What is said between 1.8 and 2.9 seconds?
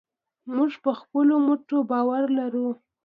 باور لرو.